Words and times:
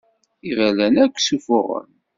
Iberdan 0.49 0.95
akk 1.03 1.15
sufuɣen. 1.19 1.91